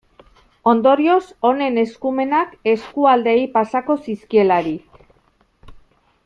[0.69, 1.19] Ondorioz,
[1.49, 4.99] honen eskumenak eskualdeei pasako zizkielarik.